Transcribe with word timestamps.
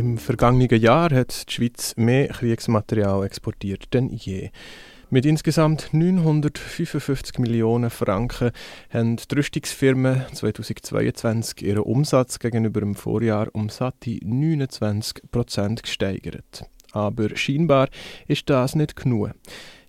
Im 0.00 0.16
vergangenen 0.16 0.80
Jahr 0.80 1.10
hat 1.14 1.46
die 1.46 1.52
Schweiz 1.52 1.92
mehr 1.94 2.28
Kriegsmaterial 2.28 3.22
exportiert 3.22 3.92
denn 3.92 4.08
je. 4.08 4.48
Mit 5.10 5.26
insgesamt 5.26 5.90
955 5.92 7.38
Millionen 7.38 7.90
Franken 7.90 8.50
haben 8.88 9.16
die 9.16 9.34
Rüstungsfirmen 9.34 10.22
2022 10.32 11.60
ihren 11.66 11.82
Umsatz 11.82 12.38
gegenüber 12.38 12.80
dem 12.80 12.94
Vorjahr 12.94 13.48
um 13.52 13.68
satte 13.68 14.18
29 14.22 15.30
Prozent 15.30 15.82
gesteigert. 15.82 16.64
Aber 16.92 17.36
scheinbar 17.36 17.90
ist 18.26 18.48
das 18.48 18.74
nicht 18.74 18.96
genug. 18.96 19.32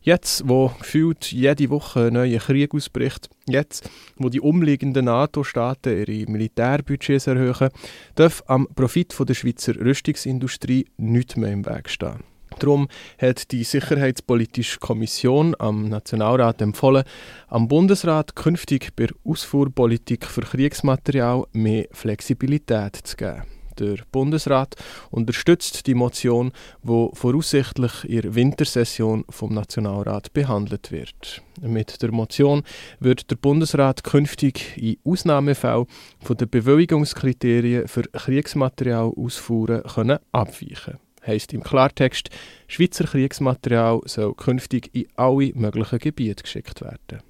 Jetzt, 0.04 0.48
wo 0.48 0.72
gefühlt 0.80 1.32
jede 1.32 1.70
Woche 1.70 2.08
ein 2.08 2.14
neuer 2.14 2.40
Krieg 2.40 2.74
ausbricht, 2.74 3.30
jetzt, 3.48 3.88
wo 4.16 4.30
die 4.30 4.42
umliegenden 4.42 5.06
NATO-Staaten 5.06 5.96
ihre 5.96 6.32
Militärbudgets 6.32 7.28
erhöhen, 7.28 7.70
darf 8.16 8.44
am 8.48 8.68
Profit 8.74 9.16
der 9.20 9.36
Schweizer 9.36 9.76
Rüstungsindustrie 9.76 10.88
nichts 10.98 11.36
mehr 11.36 11.52
im 11.52 11.68
Weg 11.68 11.88
stehen. 11.88 12.24
Darum 12.58 12.88
hat 13.20 13.52
die 13.52 13.64
Sicherheitspolitische 13.64 14.80
Kommission 14.80 15.56
am 15.60 15.90
Nationalrat 15.90 16.64
empfohlen, 16.64 17.04
am 17.48 17.68
Bundesrat 17.68 18.36
künftig 18.36 18.96
bei 18.96 19.08
Ausfuhrpolitik 19.24 20.26
für 20.26 20.42
Kriegsmaterial 20.42 21.46
mehr 21.54 21.86
Flexibilität 21.92 22.96
zu 22.96 23.18
geben. 23.18 23.61
Der 23.80 23.98
Bundesrat 24.12 24.76
unterstützt 25.10 25.88
die 25.88 25.94
Motion, 25.94 26.52
wo 26.82 27.12
voraussichtlich 27.14 28.06
in 28.06 28.36
Wintersession 28.36 29.26
vom 29.30 29.54
Nationalrat 29.54 30.34
behandelt 30.34 30.92
wird. 30.92 31.42
Mit 31.62 32.02
der 32.02 32.12
Motion 32.12 32.64
wird 33.00 33.30
der 33.32 33.36
Bundesrat 33.36 34.04
künftig 34.04 34.78
in 34.78 34.98
Ausnahmefällen 35.04 35.88
von 36.22 36.38
den 36.38 36.50
Bewilligungskriterien 36.50 37.88
für 37.88 38.04
Kriegsmaterial 38.04 39.12
ausfuhren 39.16 39.84
können 39.84 40.20
abweichen. 40.32 40.98
Heißt 41.26 41.54
im 41.54 41.62
Klartext, 41.62 42.30
Schweizer 42.68 43.06
Kriegsmaterial 43.06 44.02
soll 44.06 44.34
künftig 44.34 44.90
in 44.94 45.08
alle 45.16 45.52
möglichen 45.54 46.00
Gebiete 46.00 46.44
geschickt 46.44 46.82
werden. 46.82 47.22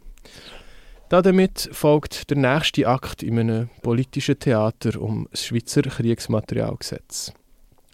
Damit 1.12 1.68
folgt 1.74 2.30
der 2.30 2.38
nächste 2.38 2.88
Akt 2.88 3.22
in 3.22 3.38
einem 3.38 3.70
politischen 3.82 4.40
Theater 4.40 5.02
um 5.02 5.28
das 5.30 5.46
Schweizer 5.46 5.82
Kriegsmaterialgesetz. 5.82 7.34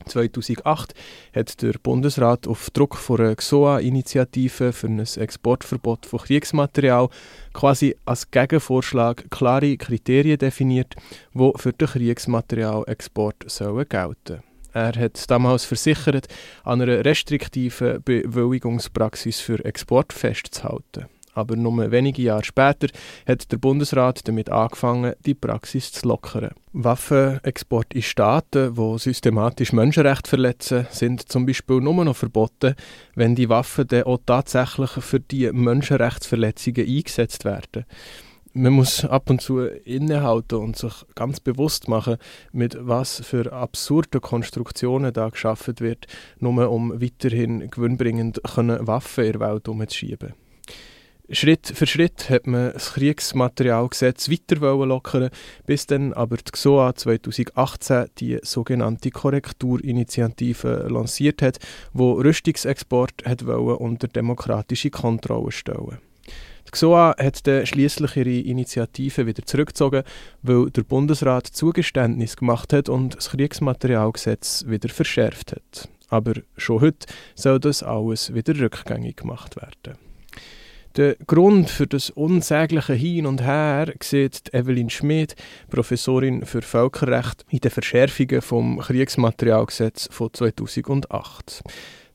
2008 0.06 0.94
hat 1.34 1.62
der 1.64 1.73
Bundesrat 1.82 2.48
auf 2.48 2.70
Druck 2.70 2.95
von 2.95 3.20
einer 3.20 3.36
XOA-Initiative 3.36 4.72
für 4.72 4.86
ein 4.86 5.00
Exportverbot 5.00 6.06
von 6.06 6.20
Kriegsmaterial 6.20 7.10
quasi 7.54 7.95
als 8.06 8.30
Gegenvorschlag 8.30 9.32
klare 9.32 9.78
Kriterien 9.78 10.38
definiert, 10.38 10.95
die 11.34 11.52
für 11.56 11.73
den 11.73 11.88
Kriegsmaterialexport 11.88 13.50
sollen 13.50 13.90
gelten 13.90 14.44
er 14.73 14.94
hat 14.94 15.32
damals 15.32 15.66
versichert, 15.66 16.28
an 16.64 16.84
einer 16.84 17.04
restriktiven 17.04 18.04
Bewilligungspraxis 18.04 19.40
für 19.40 19.66
Export 19.66 20.14
festzuhalten. 20.14 21.08
Aber 21.38 21.56
nur 21.56 21.92
wenige 21.92 22.24
Jahre 22.24 22.44
später 22.44 22.88
hat 23.28 23.52
der 23.52 23.58
Bundesrat 23.58 24.28
damit 24.28 24.50
angefangen, 24.50 25.14
die 25.24 25.36
Praxis 25.36 25.92
zu 25.92 26.08
lockern. 26.08 26.50
Waffenexport 26.74 27.94
in 27.94 28.02
Staaten, 28.02 28.74
die 28.74 28.98
systematisch 28.98 29.72
Menschenrechte 29.72 30.30
verletzen, 30.30 30.88
sind 30.90 31.30
zum 31.32 31.46
Beispiel 31.46 31.80
nur 31.80 32.04
noch 32.04 32.16
verboten, 32.16 32.74
wenn 33.14 33.36
die 33.36 33.50
Waffen 33.50 33.88
dann 33.88 34.04
auch 34.04 34.20
tatsächlich 34.26 34.90
für 34.90 35.20
die 35.20 35.52
Menschenrechtsverletzungen 35.52 36.88
eingesetzt 36.88 37.46
werden 37.46 37.86
man 38.58 38.74
muss 38.74 39.06
ab 39.06 39.30
und 39.30 39.42
zu 39.42 39.60
innehalten 39.60 40.58
und 40.58 40.76
sich 40.78 40.94
ganz 41.16 41.40
bewusst 41.40 41.88
machen, 41.88 42.18
mit 42.52 42.78
was 42.80 43.22
für 43.24 43.54
absurden 43.54 44.22
Konstruktionen 44.22 45.14
da 45.14 45.30
geschaffen 45.30 45.76
wird, 45.80 46.08
nur 46.40 46.70
um 46.70 47.02
weiterhin 47.02 47.70
gewinnbringend 47.70 48.42
Waffen 48.44 49.26
in 49.26 49.32
der 49.34 49.42
Welt 49.42 49.67
umzuschieben. 49.67 50.34
Schritt 51.30 51.67
für 51.67 51.86
Schritt 51.86 52.30
hat 52.30 52.48
man 52.48 52.71
das 52.71 52.93
Kriegsmaterialgesetz 52.93 54.30
weiter 54.30 54.61
lockern, 54.86 55.30
bis 55.65 55.86
dann 55.86 56.14
aber 56.14 56.38
die 56.38 56.52
XOA 56.52 56.95
2018 56.95 58.05
die 58.17 58.39
sogenannte 58.43 59.11
Korrekturinitiative 59.11 60.87
lanciert 60.89 61.42
hat, 61.42 61.58
wo 61.92 62.14
Rüstungsexport 62.14 63.26
hat 63.26 63.42
unter 63.42 64.08
demokratische 64.08 64.89
Kontrolle 64.89 65.52
stellen. 65.52 65.98
Die 66.66 66.71
XOA 66.71 67.16
hat 67.17 67.45
dann 67.45 67.66
schliesslich 67.66 68.16
ihre 68.16 68.48
Initiative 68.48 69.26
wieder 69.26 69.45
zurückgezogen, 69.45 70.04
weil 70.43 70.70
der 70.70 70.83
Bundesrat 70.83 71.48
Zugeständnis 71.48 72.37
gemacht 72.37 72.71
hat 72.71 72.87
und 72.87 73.17
das 73.17 73.32
Kriegsmaterialgesetz 73.32 74.64
wieder 74.67 74.87
verschärft 74.87 75.52
hat. 75.52 75.89
Aber 76.08 76.36
schon 76.55 76.80
heute 76.80 77.05
soll 77.36 77.60
das 77.60 77.83
alles 77.83 78.33
wieder 78.33 78.58
rückgängig 78.58 79.17
gemacht 79.17 79.58
werden. 79.58 80.07
Der 80.98 81.16
Grund 81.28 81.70
für 81.70 81.86
das 81.86 82.10
unsägliche 82.10 82.94
Hin 82.94 83.28
und 83.28 83.44
Her 83.44 83.94
sieht 84.02 84.52
Evelyn 84.52 84.90
Schmid, 84.90 85.36
Professorin 85.70 86.44
für 86.44 86.64
Völkerrecht, 86.64 87.46
in 87.52 87.60
den 87.60 87.70
Verschärfungen 87.70 88.42
vom 88.42 88.80
Kriegsmaterialgesetz 88.80 90.10
von 90.12 90.34
2008. 90.34 91.62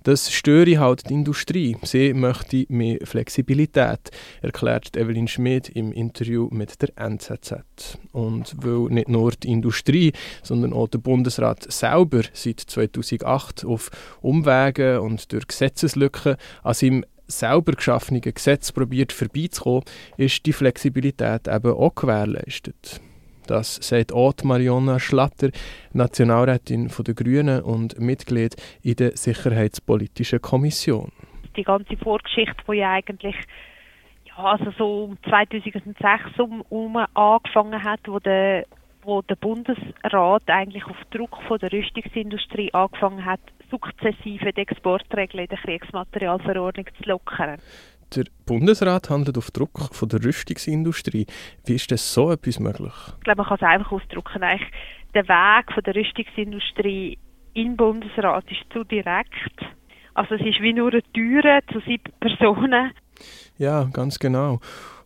Das 0.03 0.33
störe 0.33 0.81
halt 0.81 1.09
die 1.09 1.15
Industrie. 1.15 1.77
Sie 1.85 2.13
möchte 2.13 2.65
mehr 2.71 2.99
Flexibilität, 3.05 4.11
erklärt 4.41 4.97
Evelyn 4.97 5.29
Schmid 5.29 5.69
im 5.69 5.93
Interview 5.93 6.49
mit 6.51 6.83
der 6.83 6.89
NZZ. 6.97 7.99
Und 8.11 8.57
weil 8.57 8.93
nicht 8.93 9.09
nur 9.09 9.31
die 9.31 9.53
Industrie, 9.53 10.13
sondern 10.43 10.73
auch 10.73 10.89
der 10.89 10.99
Bundesrat 10.99 11.71
selber 11.71 12.23
seit 12.33 12.59
2008 12.59 13.65
auf 13.65 13.91
Umwegen 14.21 14.99
und 14.99 15.31
durch 15.33 15.47
Gesetzeslücken 15.47 16.35
an 16.65 16.75
seinem 16.75 17.05
selber 17.39 17.73
geschaffenen 17.73 18.21
Gesetz 18.21 18.73
probiert 18.73 19.13
vorbeizukommen, 19.13 19.85
ist 20.17 20.45
die 20.47 20.53
Flexibilität 20.53 21.49
eben 21.49 21.73
auch 21.73 21.95
gewährleistet. 21.95 23.01
Das 23.47 23.77
sagt 23.77 24.13
auch 24.13 24.35
Mariona 24.45 25.01
Schlatter, 25.01 25.51
Nationalrätin 25.93 26.91
der 27.07 27.15
Grünen 27.15 27.63
und 27.63 27.99
Mitglied 27.99 28.55
in 28.83 28.97
der 28.97 29.17
Sicherheitspolitischen 29.17 30.41
Kommission. 30.41 31.11
Die 31.57 31.65
ganze 31.65 31.97
Vorgeschichte, 31.97 32.63
die 32.69 32.77
ja 32.77 32.93
eigentlich 32.93 33.37
ja, 34.25 34.45
also 34.45 34.71
so 34.79 35.05
um 35.05 35.19
2006 35.29 36.39
um, 36.39 36.63
um 36.69 36.97
angefangen 37.15 37.83
hat, 37.83 38.01
wo 38.07 38.19
der, 38.19 38.65
wo 39.03 39.23
der 39.23 39.37
Bundesrat 39.37 40.43
eigentlich 40.49 40.85
auf 40.87 40.97
Druck 41.11 41.39
von 41.49 41.59
der 41.59 41.73
Rüstungsindustrie 41.73 42.73
angefangen 42.73 43.25
hat, 43.25 43.41
sukzessive 43.71 44.53
die 44.53 44.61
Exportregeln 44.61 45.45
in 45.45 45.49
der 45.49 45.59
Kriegsmaterialverordnung 45.59 46.87
zu 46.97 47.09
lockern. 47.09 47.59
Der 48.15 48.25
Bundesrat 48.45 49.09
handelt 49.09 49.39
auf 49.39 49.51
Druck 49.51 49.89
von 49.93 50.09
der 50.09 50.23
Rüstungsindustrie. 50.23 51.27
Wie 51.65 51.75
ist 51.75 51.91
das 51.91 52.13
so 52.13 52.31
etwas 52.31 52.61
möglich? 52.61 52.93
Ich 53.19 53.25
glaube, 53.25 53.39
man 53.39 53.47
kann 53.47 53.57
es 53.57 53.63
einfach 53.63 53.93
ausdrücken. 53.93 54.43
Eigentlich 54.43 54.71
der 55.15 55.27
Weg 55.29 55.73
von 55.73 55.83
der 55.83 55.95
Rüstungsindustrie 55.95 57.19
in 57.55 57.69
den 57.69 57.77
Bundesrat 57.77 58.45
ist 58.51 58.73
zu 58.73 58.85
direkt. 58.85 59.67
Also 60.15 60.35
es 60.35 60.43
ist 60.43 60.61
wie 60.61 60.75
nur 60.75 60.93
eine 60.93 61.03
Tür 61.15 61.61
zu 61.73 61.81
sieben 61.81 62.13
Personen. 62.21 62.93
Ja, 63.57 63.85
ganz 63.93 64.19
genau. 64.19 64.61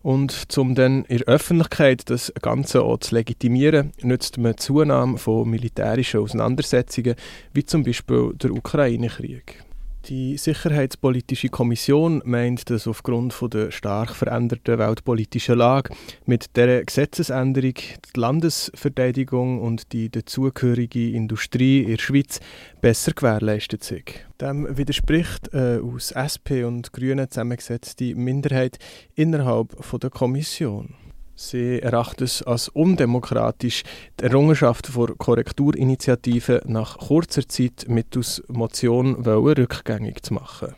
Und 0.06 0.46
um 0.56 0.76
dann 0.76 1.04
in 1.06 1.18
der 1.18 1.26
Öffentlichkeit 1.26 2.08
das 2.10 2.32
Ganze 2.40 2.84
auch 2.84 2.98
zu 2.98 3.16
legitimieren, 3.16 3.90
nützt 4.02 4.38
man 4.38 4.52
die 4.52 4.58
Zunahme 4.58 5.18
von 5.18 5.50
militärischen 5.50 6.20
Auseinandersetzungen, 6.20 7.16
wie 7.52 7.64
zum 7.64 7.82
Beispiel 7.82 8.32
der 8.34 8.52
Ukraine-Krieg. 8.52 9.65
Die 10.08 10.36
Sicherheitspolitische 10.36 11.48
Kommission 11.48 12.22
meint, 12.24 12.70
dass 12.70 12.86
aufgrund 12.86 13.32
von 13.32 13.50
der 13.50 13.72
stark 13.72 14.14
veränderten 14.14 14.78
weltpolitischen 14.78 15.58
Lage 15.58 15.92
mit 16.26 16.56
der 16.56 16.84
Gesetzesänderung 16.84 17.74
die 17.74 18.20
Landesverteidigung 18.20 19.60
und 19.60 19.92
die 19.92 20.08
dazugehörige 20.08 21.10
Industrie 21.10 21.80
in 21.80 21.96
der 21.96 21.98
Schweiz 21.98 22.38
besser 22.80 23.14
gewährleistet 23.14 23.82
sind. 23.82 24.04
Dem 24.40 24.76
widerspricht 24.76 25.52
eine 25.52 25.82
aus 25.82 26.12
SP 26.14 26.62
und 26.62 26.92
Grünen 26.92 27.28
zusammengesetzte 27.28 28.14
Minderheit 28.14 28.78
innerhalb 29.16 29.74
von 29.84 29.98
der 29.98 30.10
Kommission. 30.10 30.94
Sie 31.38 31.80
erachten 31.82 32.24
es 32.24 32.42
als 32.42 32.70
undemokratisch, 32.70 33.82
die 34.18 34.24
Errungenschaft 34.24 34.96
der 34.96 35.14
Korrekturinitiative 35.18 36.62
nach 36.64 36.96
kurzer 36.96 37.46
Zeit 37.46 37.84
mittels 37.88 38.42
Motion 38.48 39.16
rückgängig 39.16 40.22
zu 40.22 40.32
machen. 40.32 40.74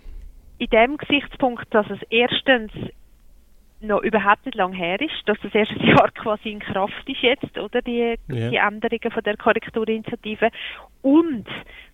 In 0.59 0.69
dem 0.71 0.97
Gesichtspunkt, 0.97 1.73
dass 1.73 1.89
es 1.91 2.01
erstens 2.11 2.73
noch 3.81 4.03
überhaupt 4.03 4.47
nicht 4.47 4.57
lang 4.57 4.73
her 4.73 5.01
ist, 5.01 5.15
dass 5.27 5.39
das 5.45 5.55
erste 5.55 5.79
Jahr 5.87 6.11
quasi 6.11 6.51
in 6.51 6.59
Kraft 6.59 7.09
ist 7.09 7.23
jetzt, 7.23 7.57
oder 7.57 7.81
die, 7.81 8.17
yeah. 8.29 8.51
die 8.51 8.57
Änderungen 8.57 9.13
von 9.13 9.23
der 9.23 9.37
Korrekturinitiative 9.37 10.51
und 11.03 11.47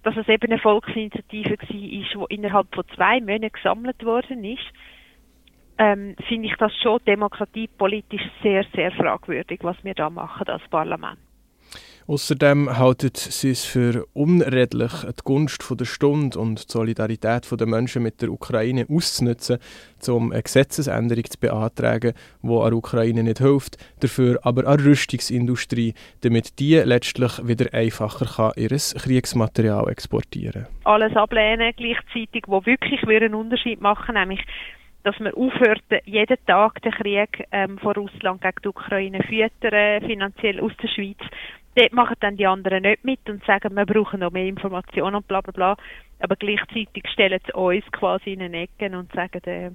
dass 0.05 0.17
es 0.17 0.27
eben 0.29 0.51
eine 0.51 0.59
Volksinitiative 0.59 1.51
war, 1.51 1.69
die 1.69 2.07
innerhalb 2.31 2.75
von 2.75 2.85
zwei 2.95 3.21
Monaten 3.21 3.53
gesammelt 3.53 4.03
worden 4.03 4.43
ist, 4.45 4.65
ähm, 5.79 6.17
finde 6.29 6.49
ich 6.49 6.55
das 6.57 6.73
schon 6.83 7.01
demokratiepolitisch 7.07 8.23
sehr, 8.43 8.65
sehr 8.75 8.93
fragwürdig, 8.93 9.61
was 9.63 9.77
wir 9.83 9.95
da 9.95 10.11
machen 10.11 10.49
als 10.49 10.63
Parlament. 10.71 11.19
Außerdem 12.07 12.77
halten 12.77 13.13
sie 13.15 13.51
es 13.51 13.65
für 13.65 14.05
unredlich, 14.13 14.93
die 15.05 15.23
Gunst 15.25 15.65
der 15.71 15.87
Stunde 15.87 16.39
und 16.39 16.59
die 16.59 16.71
Solidarität 16.71 17.49
der 17.51 17.67
Menschen 17.67 18.03
mit 18.03 18.21
der 18.21 18.31
Ukraine 18.31 18.85
auszunutzen, 18.91 19.57
um 20.09 20.31
eine 20.31 20.43
Gesetzesänderung 20.43 21.25
zu 21.25 21.41
beantragen, 21.41 22.13
die 22.43 22.49
der 22.49 22.73
Ukraine 22.75 23.23
nicht 23.23 23.39
hilft, 23.39 23.79
dafür 24.01 24.39
aber 24.43 24.67
an 24.67 24.77
die 24.77 24.89
Rüstungsindustrie, 24.89 25.95
damit 26.21 26.59
die 26.59 26.75
letztlich 26.75 27.49
wieder 27.49 27.73
einfacher 27.73 28.27
kann 28.27 28.63
ihr 28.63 28.69
Kriegsmaterial 28.69 29.89
exportieren. 29.89 30.67
Alles 30.85 31.17
ablehnen 31.17 31.73
gleichzeitig, 31.75 32.45
wo 32.49 32.67
wirklich 32.67 33.03
einen 33.09 33.35
Unterschied 33.35 33.81
machen, 33.81 34.15
nämlich 34.15 34.43
dass 35.05 35.21
man 35.21 35.35
aufhört, 35.35 35.83
jeden 36.07 36.47
Tag 36.47 36.83
den 36.83 36.93
Krieg 36.93 37.47
ähm, 37.53 37.79
von 37.79 37.93
Russland 37.93 38.41
gegen 38.41 38.57
die 38.65 38.69
Ukraine 38.69 39.23
füttern, 39.23 40.03
finanziell 40.03 40.61
aus 40.61 40.73
der 40.83 40.89
Schweiz. 40.89 41.19
Dort 41.77 41.93
machen 41.93 42.17
dann 42.21 42.37
die 42.37 42.47
anderen 42.47 42.83
nicht 42.83 43.05
mit 43.05 43.29
und 43.29 43.45
sagen, 43.45 43.77
wir 43.77 43.85
brauchen 43.85 44.21
noch 44.21 44.33
mehr 44.33 44.47
Informationen 44.47 45.17
und 45.17 45.29
bla 45.29 45.41
bla 45.41 45.53
bla. 45.53 45.77
Aber 46.21 46.37
gleichzeitig 46.37 47.05
stellen 47.13 47.41
sie 47.45 47.53
uns 47.53 47.85
quasi 47.93 48.33
in 48.33 48.39
den 48.39 48.55
Ecken 48.55 48.95
und 48.95 49.13
sagen, 49.13 49.43
äh, 49.45 49.71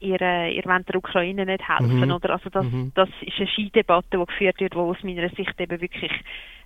ihr, 0.00 0.20
äh, 0.20 0.54
ihr 0.54 0.64
wollt 0.66 0.88
der 0.88 0.96
Ukraine 0.96 1.46
nicht 1.46 1.66
helfen. 1.66 2.00
Mhm. 2.00 2.12
Oder? 2.12 2.30
Also 2.30 2.50
das, 2.50 2.64
mhm. 2.64 2.92
das 2.94 3.08
ist 3.22 3.38
eine 3.38 3.48
Skidebatte, 3.48 4.18
die 4.18 4.24
geführt 4.24 4.60
wird, 4.60 4.74
die 4.74 4.78
aus 4.78 5.02
meiner 5.02 5.30
Sicht 5.30 5.58
eben 5.58 5.80
wirklich 5.80 6.12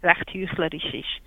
recht 0.02 0.34
heuchlerisch 0.34 0.92
ist. 0.92 1.22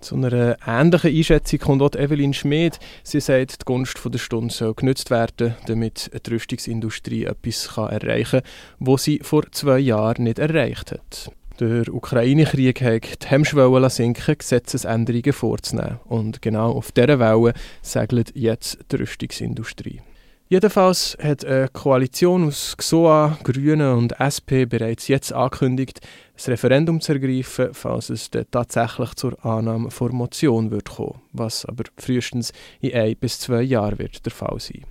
Zu 0.00 0.16
einer 0.16 0.56
ähnlichen 0.66 1.10
Einschätzung 1.10 1.58
kommt 1.58 1.82
auch 1.82 1.98
Evelyn 1.98 2.34
Schmid. 2.34 2.78
Sie 3.02 3.20
sagt, 3.20 3.62
die 3.62 3.64
Gunst 3.64 3.98
der 4.04 4.18
Stunde 4.18 4.52
soll 4.52 4.74
genutzt 4.74 5.10
werden, 5.10 5.54
damit 5.66 6.10
die 6.26 6.30
Rüstungsindustrie 6.30 7.24
etwas 7.24 7.76
erreichen 7.76 8.42
kann, 8.42 8.50
was 8.78 9.04
sie 9.04 9.20
vor 9.22 9.50
zwei 9.52 9.78
Jahren 9.78 10.24
nicht 10.24 10.38
erreicht 10.38 10.92
hat. 10.92 11.30
Der 11.58 11.88
Ukraine-Krieg 11.92 12.82
hat 12.82 13.24
die 13.24 13.26
Hemmschwelle 13.28 13.88
sinken, 13.88 14.36
Gesetzesänderungen 14.36 15.32
vorzunehmen. 15.32 15.98
Und 16.04 16.42
genau 16.42 16.72
auf 16.72 16.92
dieser 16.92 17.18
Welle 17.18 17.54
segelt 17.80 18.32
jetzt 18.34 18.78
die 18.92 18.96
Rüstungsindustrie. 18.96 20.02
Jedenfalls 20.48 21.18
hat 21.20 21.44
eine 21.44 21.68
Koalition 21.68 22.46
aus 22.46 22.76
XOA, 22.76 23.36
Grünen 23.42 23.94
und 23.94 24.12
SP 24.22 24.62
bereits 24.64 25.08
jetzt 25.08 25.32
angekündigt, 25.32 25.98
das 26.36 26.48
Referendum 26.48 27.00
zu 27.00 27.14
ergreifen, 27.14 27.70
falls 27.72 28.10
es 28.10 28.30
dann 28.30 28.46
tatsächlich 28.52 29.12
zur 29.14 29.44
Annahme 29.44 29.90
von 29.90 30.14
Motion 30.14 30.70
wird 30.70 30.88
kommen, 30.88 31.20
was 31.32 31.64
aber 31.66 31.82
frühestens 31.98 32.52
in 32.80 32.94
ein 32.94 33.16
bis 33.16 33.40
zwei 33.40 33.62
Jahren 33.62 33.98
wird 33.98 34.24
der 34.24 34.30
Fall 34.30 34.60
sein. 34.60 34.84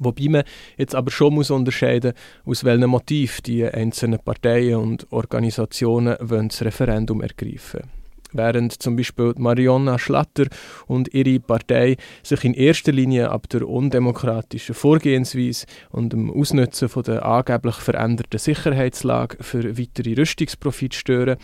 Wobei 0.00 0.28
man 0.28 0.42
jetzt 0.76 0.96
aber 0.96 1.12
schon 1.12 1.34
muss 1.34 1.52
unterscheiden 1.52 2.14
aus 2.44 2.64
welchem 2.64 2.90
Motiv 2.90 3.42
die 3.42 3.64
einzelnen 3.64 4.18
Parteien 4.18 4.80
und 4.80 5.06
Organisationen 5.12 6.16
wollen 6.20 6.48
das 6.48 6.62
Referendum 6.62 7.20
ergreifen 7.22 7.82
wollen 7.82 8.03
während 8.34 8.82
zum 8.82 8.96
Beispiel 8.96 9.32
Marionna 9.38 9.98
Schlatter 9.98 10.46
und 10.86 11.14
ihre 11.14 11.40
Partei 11.40 11.96
sich 12.22 12.44
in 12.44 12.54
erster 12.54 12.92
Linie 12.92 13.30
ab 13.30 13.48
der 13.48 13.68
undemokratischen 13.68 14.74
Vorgehensweise 14.74 15.66
und 15.90 16.12
dem 16.12 16.30
Ausnutzen 16.30 16.88
von 16.88 17.04
der 17.04 17.24
angeblich 17.24 17.76
veränderten 17.76 18.38
Sicherheitslage 18.38 19.42
für 19.42 19.78
weitere 19.78 20.14
Rüstungsprofite 20.14 20.96
stören, 20.96 21.36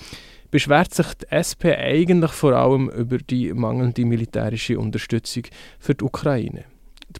beschwert 0.50 0.92
sich 0.92 1.06
die 1.14 1.30
SP 1.30 1.72
eigentlich 1.74 2.32
vor 2.32 2.52
allem 2.52 2.90
über 2.90 3.18
die 3.18 3.52
mangelnde 3.52 4.04
militärische 4.04 4.78
Unterstützung 4.78 5.44
für 5.78 5.94
die 5.94 6.04
Ukraine. 6.04 6.64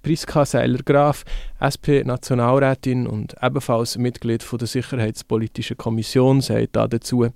Priska 0.03 0.45
Seiler-Graf, 0.45 1.25
SP-Nationalrätin 1.59 3.07
und 3.07 3.35
ebenfalls 3.43 3.99
Mitglied 3.99 4.47
der 4.53 4.67
Sicherheitspolitischen 4.67 5.77
Kommission, 5.77 6.41
sagt 6.41 6.77
dazu, 6.77 7.29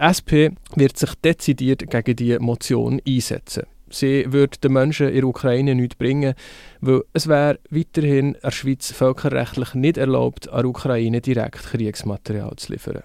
die 0.00 0.06
SP 0.06 0.32
wird 0.76 0.96
sich 0.96 1.14
dezidiert 1.16 1.90
gegen 1.90 2.16
die 2.16 2.38
Motion 2.38 3.00
einsetzen. 3.06 3.64
Sie 3.90 4.24
würde 4.32 4.58
den 4.58 4.72
Menschen 4.72 5.08
in 5.08 5.16
der 5.16 5.24
Ukraine 5.24 5.74
nichts 5.74 5.96
bringen, 5.96 6.34
weil 6.80 7.02
es 7.12 7.26
wäre 7.26 7.58
weiterhin 7.70 8.36
der 8.42 8.52
Schweiz 8.52 8.92
völkerrechtlich 8.92 9.74
nicht 9.74 9.98
erlaubt, 9.98 10.48
an 10.48 10.66
Ukraine 10.66 11.20
direkt 11.20 11.64
Kriegsmaterial 11.64 12.54
zu 12.56 12.72
liefern. 12.72 13.02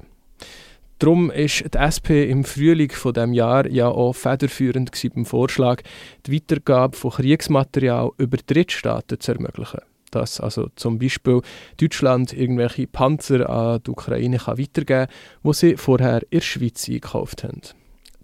Darum 0.99 1.31
ist 1.31 1.65
die 1.73 1.77
SP 1.77 2.29
im 2.29 2.45
Frühling 2.45 2.91
von 2.91 3.13
dem 3.13 3.33
Jahr 3.33 3.67
ja 3.67 3.89
auch 3.89 4.13
federführend 4.13 4.91
beim 5.13 5.25
Vorschlag, 5.25 5.81
die 6.25 6.33
Weitergabe 6.33 6.95
von 6.95 7.11
Kriegsmaterial 7.11 8.11
über 8.17 8.37
Drittstaaten 8.37 9.19
zu 9.19 9.33
ermöglichen 9.33 9.81
dass 10.11 10.39
also 10.39 10.69
zum 10.75 10.99
Beispiel 10.99 11.41
Deutschland 11.77 12.33
irgendwelche 12.33 12.87
Panzer 12.87 13.49
an 13.49 13.81
die 13.85 13.91
Ukraine 13.91 14.37
kann 14.37 14.57
weitergeben 14.57 15.07
kann, 15.07 15.15
die 15.43 15.53
sie 15.53 15.77
vorher 15.77 16.21
in 16.23 16.39
der 16.39 16.41
Schweiz 16.41 16.87
eingekauft 16.87 17.43
haben. 17.43 17.61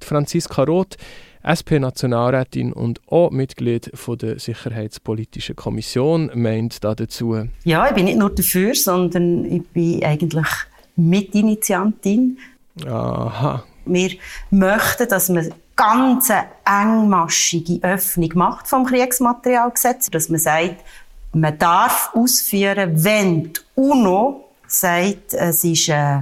Die 0.02 0.08
Franziska 0.08 0.64
Roth, 0.64 0.98
SP-Nationalrätin 1.44 2.72
und 2.72 3.02
auch 3.08 3.32
Mitglied 3.32 3.92
von 3.94 4.18
der 4.18 4.40
Sicherheitspolitischen 4.40 5.56
Kommission, 5.56 6.32
meint 6.34 6.84
dazu. 6.84 7.48
Ja, 7.64 7.88
ich 7.88 7.94
bin 7.94 8.06
nicht 8.06 8.18
nur 8.18 8.30
dafür, 8.30 8.76
sondern 8.76 9.46
ich 9.46 9.68
bin 9.70 10.04
eigentlich 10.04 10.48
Mitinitiantin. 10.96 12.38
Aha. 12.86 13.64
Wir 13.86 14.12
möchten, 14.52 15.08
dass 15.08 15.30
man 15.30 15.52
ganz 15.76 16.32
engmaschige 16.64 17.80
Öffnung 17.82 18.30
macht 18.36 18.68
vom 18.68 18.86
Kriegsmaterialgesetz, 18.86 20.12
dass 20.12 20.30
man 20.30 20.40
sagt, 20.40 20.84
man 21.34 21.58
darf 21.58 22.12
ausführen, 22.14 23.04
wenn 23.04 23.54
die 23.54 23.60
UNO 23.76 24.50
sagt, 24.68 25.34
es 25.34 25.64
ist, 25.64 25.90
äh, 25.90 26.20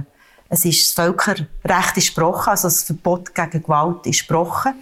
es 0.48 0.64
ist 0.64 0.98
das 0.98 1.04
Völkerrecht 1.04 1.96
ist 1.96 2.18
also 2.18 2.68
das 2.68 2.82
Verbot 2.82 3.34
gegen 3.34 3.62
Gewalt 3.62 4.06
ist 4.06 4.18
gesprochen. 4.18 4.74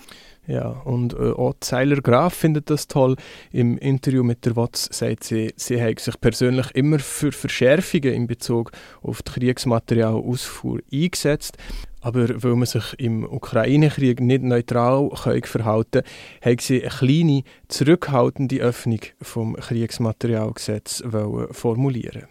Ja, 0.47 0.69
und 0.85 1.13
äh, 1.13 1.33
auch 1.33 1.55
Zeiler 1.61 2.01
Graf 2.01 2.33
findet 2.33 2.71
das 2.71 2.89
toll. 2.89 3.17
Im 3.53 3.77
Interview 3.77 4.23
mit 4.23 4.47
der 4.47 4.57
WOTS 4.57 4.89
sagt 4.91 5.25
sie, 5.25 5.53
sie 5.57 5.83
hat 5.83 6.01
sich 6.01 6.19
persönlich 6.19 6.71
immer 6.75 6.99
für 6.99 7.33
Verschärfungen 7.33 8.15
in 8.15 8.27
Bezug 8.27 8.73
auf 9.03 9.21
die 9.21 9.33
Kriegsmaterialausfuhr 9.33 10.81
eingesetzt. 10.91 11.59
Aber 12.01 12.43
weil 12.43 12.55
man 12.55 12.67
sich 12.67 12.95
im 12.99 13.25
Ukraine-Krieg 13.25 14.21
nicht 14.21 14.43
neutral 14.43 15.11
verhalten 15.15 16.03
hat 16.41 16.61
sie 16.61 16.83
eine 16.83 16.91
kleine, 16.91 17.43
zurückhaltende 17.67 18.61
Öffnung 18.61 19.01
vom 19.21 19.57
Kriegsmaterialgesetz 19.57 21.03
formulieren 21.51 22.29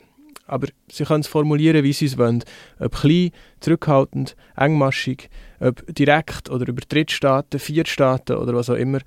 aber 0.47 0.67
sie 0.89 1.03
können 1.03 1.21
es 1.21 1.27
formulieren, 1.27 1.83
wie 1.83 1.93
sie 1.93 2.05
es 2.05 2.17
wollen. 2.17 2.43
Ob 2.79 2.95
klein, 2.95 3.31
zurückhaltend, 3.59 4.35
engmaschig, 4.55 5.29
ob 5.59 5.83
direkt 5.93 6.49
oder 6.49 6.67
über 6.67 6.81
Drittstaaten, 6.87 7.59
Viertstaaten 7.59 8.37
oder 8.37 8.53
was 8.53 8.69
auch 8.69 8.75
immer. 8.75 8.99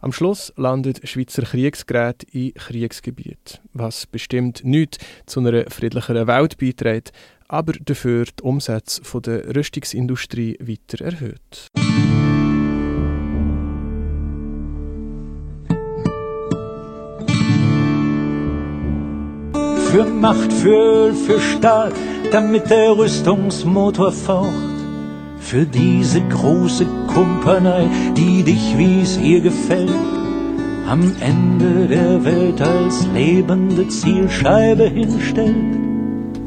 Am 0.00 0.12
Schluss 0.12 0.52
landet 0.56 1.08
Schweizer 1.08 1.42
Kriegsgerät 1.42 2.22
in 2.32 2.54
Kriegsgebiet, 2.54 3.60
was 3.72 4.06
bestimmt 4.06 4.62
nichts 4.64 4.98
zu 5.26 5.40
einer 5.40 5.68
friedlicheren 5.70 6.28
Welt 6.28 6.56
beiträgt, 6.58 7.12
aber 7.48 7.72
dafür 7.72 8.26
die 8.26 8.42
Umsätze 8.42 9.02
der 9.20 9.56
Rüstungsindustrie 9.56 10.58
weiter 10.60 11.04
erhöht. 11.04 11.68
Für 19.90 20.04
Macht, 20.04 20.52
für 20.52 21.06
Öl, 21.08 21.14
für 21.14 21.40
Stahl, 21.40 21.92
damit 22.30 22.68
der 22.68 22.96
Rüstungsmotor 22.96 24.12
faucht. 24.12 24.52
Für 25.40 25.64
diese 25.64 26.20
große 26.28 26.84
Kumpanei, 27.06 27.88
die 28.14 28.42
dich, 28.42 28.76
wie 28.76 29.00
es 29.00 29.16
ihr 29.16 29.40
gefällt, 29.40 29.88
am 30.86 31.10
Ende 31.20 31.86
der 31.86 32.22
Welt 32.22 32.60
als 32.60 33.06
lebende 33.14 33.88
Zielscheibe 33.88 34.88
hinstellt 34.88 35.77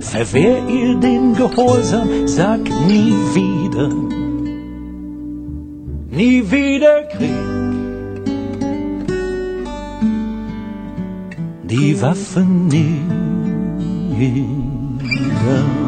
verwehr 0.02 0.68
ihr 0.68 0.96
den 0.96 1.36
Gehorsam, 1.36 2.28
sag 2.28 2.60
nie 2.88 3.14
wieder, 3.34 3.90
nie 6.10 6.52
wieder 6.52 7.04
Krieg. 7.04 7.62
Die 11.64 12.02
Waffen 12.02 12.68
nie 12.68 13.02
wieder. 14.18 15.81